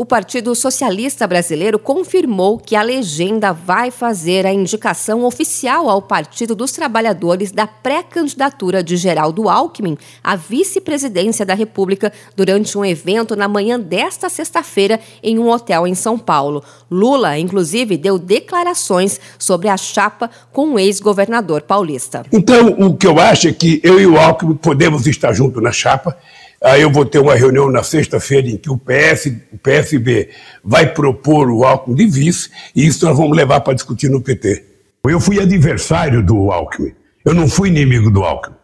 O 0.00 0.06
Partido 0.06 0.54
Socialista 0.54 1.26
Brasileiro 1.26 1.76
confirmou 1.76 2.56
que 2.56 2.76
a 2.76 2.82
legenda 2.82 3.52
vai 3.52 3.90
fazer 3.90 4.46
a 4.46 4.52
indicação 4.52 5.24
oficial 5.24 5.90
ao 5.90 6.00
Partido 6.00 6.54
dos 6.54 6.70
Trabalhadores 6.70 7.50
da 7.50 7.66
pré-candidatura 7.66 8.80
de 8.80 8.96
Geraldo 8.96 9.48
Alckmin 9.48 9.98
à 10.22 10.36
vice-presidência 10.36 11.44
da 11.44 11.52
República 11.52 12.12
durante 12.36 12.78
um 12.78 12.84
evento 12.84 13.34
na 13.34 13.48
manhã 13.48 13.76
desta 13.78 14.28
sexta-feira 14.28 15.00
em 15.20 15.36
um 15.36 15.50
hotel 15.50 15.84
em 15.84 15.96
São 15.96 16.16
Paulo. 16.16 16.62
Lula, 16.88 17.36
inclusive, 17.36 17.96
deu 17.96 18.20
declarações 18.20 19.20
sobre 19.36 19.66
a 19.66 19.76
chapa 19.76 20.30
com 20.52 20.74
o 20.74 20.78
ex-governador 20.78 21.62
paulista. 21.62 22.24
Então, 22.32 22.68
o 22.78 22.96
que 22.96 23.04
eu 23.04 23.18
acho 23.18 23.48
é 23.48 23.52
que 23.52 23.80
eu 23.82 24.00
e 24.00 24.06
o 24.06 24.16
Alckmin 24.16 24.54
podemos 24.54 25.08
estar 25.08 25.32
juntos 25.32 25.60
na 25.60 25.72
chapa. 25.72 26.16
Aí 26.62 26.82
eu 26.82 26.90
vou 26.90 27.04
ter 27.04 27.20
uma 27.20 27.36
reunião 27.36 27.70
na 27.70 27.84
sexta-feira 27.84 28.48
em 28.48 28.56
que 28.56 28.68
o, 28.68 28.76
PS, 28.76 29.26
o 29.52 29.58
PSB 29.58 30.30
vai 30.62 30.92
propor 30.92 31.50
o 31.50 31.64
Alckmin 31.64 31.94
de 31.94 32.06
vice, 32.06 32.50
e 32.74 32.86
isso 32.86 33.04
nós 33.06 33.16
vamos 33.16 33.36
levar 33.36 33.60
para 33.60 33.74
discutir 33.74 34.10
no 34.10 34.20
PT. 34.20 34.64
Eu 35.04 35.20
fui 35.20 35.40
adversário 35.40 36.22
do 36.22 36.50
Alckmin, 36.50 36.92
eu 37.24 37.32
não 37.32 37.48
fui 37.48 37.68
inimigo 37.68 38.10
do 38.10 38.24
Alckmin. 38.24 38.56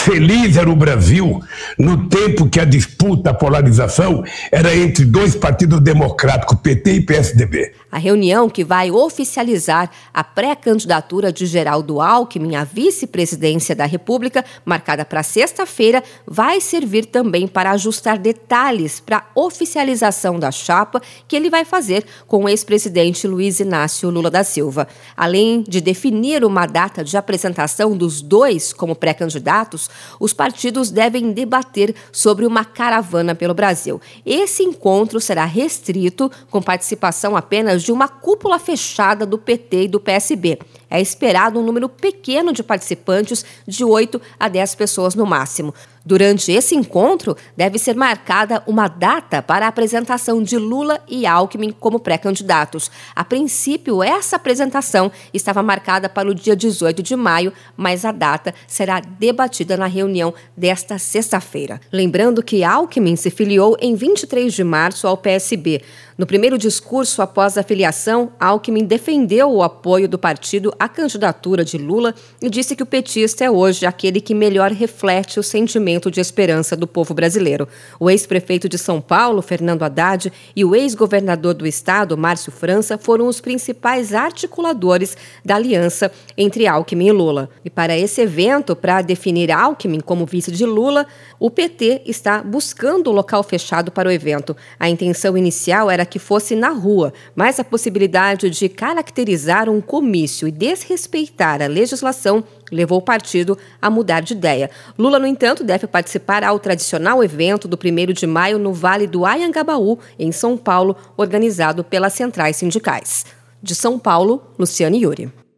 Feliz 0.00 0.56
era 0.56 0.70
o 0.70 0.76
Brasil 0.76 1.42
no 1.76 2.08
tempo 2.08 2.48
que 2.48 2.60
a 2.60 2.64
disputa, 2.64 3.30
a 3.30 3.34
polarização 3.34 4.22
era 4.50 4.74
entre 4.74 5.04
dois 5.04 5.34
partidos 5.34 5.80
democráticos, 5.80 6.56
PT 6.62 6.92
e 6.92 7.00
PSDB. 7.00 7.72
A 7.90 7.98
reunião 7.98 8.48
que 8.50 8.64
vai 8.64 8.90
oficializar 8.90 9.90
a 10.12 10.22
pré-candidatura 10.22 11.32
de 11.32 11.46
Geraldo 11.46 12.00
Alckmin 12.00 12.54
à 12.54 12.62
vice-presidência 12.62 13.74
da 13.74 13.86
República, 13.86 14.44
marcada 14.64 15.04
para 15.04 15.22
sexta-feira, 15.22 16.02
vai 16.26 16.60
servir 16.60 17.06
também 17.06 17.48
para 17.48 17.70
ajustar 17.72 18.18
detalhes 18.18 19.00
para 19.00 19.18
a 19.18 19.24
oficialização 19.34 20.38
da 20.38 20.50
chapa 20.50 21.02
que 21.26 21.34
ele 21.34 21.50
vai 21.50 21.64
fazer 21.64 22.04
com 22.26 22.44
o 22.44 22.48
ex-presidente 22.48 23.26
Luiz 23.26 23.58
Inácio 23.58 24.10
Lula 24.10 24.30
da 24.30 24.44
Silva. 24.44 24.86
Além 25.16 25.64
de 25.66 25.80
definir 25.80 26.44
uma 26.44 26.66
data 26.66 27.02
de 27.02 27.16
apresentação 27.16 27.96
dos 27.96 28.20
dois 28.20 28.72
como 28.72 28.94
pré-candidatos, 28.94 29.88
os 30.18 30.32
partidos 30.32 30.90
devem 30.90 31.32
debater 31.32 31.94
sobre 32.12 32.46
uma 32.46 32.64
caravana 32.64 33.34
pelo 33.34 33.54
Brasil. 33.54 34.00
Esse 34.24 34.62
encontro 34.62 35.20
será 35.20 35.44
restrito, 35.44 36.30
com 36.50 36.62
participação 36.62 37.36
apenas 37.36 37.82
de 37.82 37.92
uma 37.92 38.08
cúpula 38.08 38.58
fechada 38.58 39.24
do 39.24 39.38
PT 39.38 39.84
e 39.84 39.88
do 39.88 40.00
PSB. 40.00 40.58
É 40.90 41.00
esperado 41.00 41.60
um 41.60 41.62
número 41.62 41.88
pequeno 41.88 42.52
de 42.52 42.62
participantes, 42.62 43.44
de 43.66 43.84
8 43.84 44.20
a 44.38 44.48
10 44.48 44.74
pessoas 44.74 45.14
no 45.14 45.26
máximo. 45.26 45.74
Durante 46.08 46.50
esse 46.50 46.74
encontro, 46.74 47.36
deve 47.54 47.78
ser 47.78 47.94
marcada 47.94 48.62
uma 48.66 48.88
data 48.88 49.42
para 49.42 49.66
a 49.66 49.68
apresentação 49.68 50.42
de 50.42 50.56
Lula 50.56 51.02
e 51.06 51.26
Alckmin 51.26 51.70
como 51.70 52.00
pré-candidatos. 52.00 52.90
A 53.14 53.22
princípio, 53.22 54.02
essa 54.02 54.36
apresentação 54.36 55.12
estava 55.34 55.62
marcada 55.62 56.08
para 56.08 56.30
o 56.30 56.34
dia 56.34 56.56
18 56.56 57.02
de 57.02 57.14
maio, 57.14 57.52
mas 57.76 58.06
a 58.06 58.10
data 58.10 58.54
será 58.66 59.00
debatida 59.00 59.76
na 59.76 59.84
reunião 59.84 60.32
desta 60.56 60.98
sexta-feira. 60.98 61.78
Lembrando 61.92 62.42
que 62.42 62.64
Alckmin 62.64 63.14
se 63.14 63.28
filiou 63.28 63.76
em 63.78 63.94
23 63.94 64.54
de 64.54 64.64
março 64.64 65.06
ao 65.06 65.14
PSB. 65.14 65.82
No 66.18 66.26
primeiro 66.26 66.58
discurso 66.58 67.22
após 67.22 67.56
a 67.56 67.62
filiação, 67.62 68.32
Alckmin 68.40 68.84
defendeu 68.84 69.52
o 69.52 69.62
apoio 69.62 70.08
do 70.08 70.18
partido 70.18 70.74
à 70.76 70.88
candidatura 70.88 71.64
de 71.64 71.78
Lula 71.78 72.12
e 72.42 72.50
disse 72.50 72.74
que 72.74 72.82
o 72.82 72.86
petista 72.86 73.44
é 73.44 73.50
hoje 73.50 73.86
aquele 73.86 74.20
que 74.20 74.34
melhor 74.34 74.72
reflete 74.72 75.38
o 75.38 75.44
sentimento 75.44 76.10
de 76.10 76.20
esperança 76.20 76.74
do 76.76 76.88
povo 76.88 77.14
brasileiro. 77.14 77.68
O 78.00 78.10
ex-prefeito 78.10 78.68
de 78.68 78.76
São 78.76 79.00
Paulo, 79.00 79.40
Fernando 79.40 79.84
Haddad, 79.84 80.32
e 80.56 80.64
o 80.64 80.74
ex-governador 80.74 81.54
do 81.54 81.64
estado, 81.64 82.18
Márcio 82.18 82.50
França, 82.50 82.98
foram 82.98 83.28
os 83.28 83.40
principais 83.40 84.12
articuladores 84.12 85.16
da 85.44 85.54
aliança 85.54 86.10
entre 86.36 86.66
Alckmin 86.66 87.06
e 87.06 87.12
Lula. 87.12 87.48
E 87.64 87.70
para 87.70 87.96
esse 87.96 88.22
evento, 88.22 88.74
para 88.74 89.02
definir 89.02 89.52
Alckmin 89.52 90.00
como 90.00 90.26
vice 90.26 90.50
de 90.50 90.66
Lula, 90.66 91.06
o 91.38 91.48
PT 91.48 92.02
está 92.06 92.42
buscando 92.42 93.08
um 93.08 93.14
local 93.14 93.44
fechado 93.44 93.92
para 93.92 94.08
o 94.08 94.12
evento. 94.12 94.56
A 94.80 94.90
intenção 94.90 95.38
inicial 95.38 95.88
era 95.88 96.07
que 96.08 96.18
fosse 96.18 96.56
na 96.56 96.70
rua, 96.70 97.12
mas 97.36 97.60
a 97.60 97.64
possibilidade 97.64 98.50
de 98.50 98.68
caracterizar 98.68 99.68
um 99.68 99.80
comício 99.80 100.48
e 100.48 100.50
desrespeitar 100.50 101.62
a 101.62 101.66
legislação 101.66 102.42
levou 102.72 102.98
o 102.98 103.02
partido 103.02 103.56
a 103.80 103.88
mudar 103.88 104.20
de 104.20 104.32
ideia. 104.32 104.70
Lula, 104.98 105.18
no 105.18 105.26
entanto, 105.26 105.62
deve 105.62 105.86
participar 105.86 106.42
ao 106.42 106.58
tradicional 106.58 107.22
evento 107.22 107.68
do 107.68 107.78
1 107.78 108.12
de 108.12 108.26
maio 108.26 108.58
no 108.58 108.72
Vale 108.72 109.06
do 109.06 109.24
Ayangabaú, 109.24 109.98
em 110.18 110.32
São 110.32 110.56
Paulo, 110.56 110.96
organizado 111.16 111.84
pelas 111.84 112.12
centrais 112.12 112.56
sindicais. 112.56 113.24
De 113.62 113.74
São 113.74 113.98
Paulo, 113.98 114.42
Luciane 114.58 115.02
Yuri. 115.02 115.38